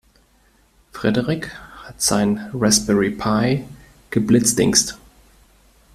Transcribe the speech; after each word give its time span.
Frederik 0.93 1.51
hat 1.83 2.01
seinen 2.01 2.49
Raspberry 2.55 3.11
Pi 3.11 3.63
geblitzdingst. 4.09 4.97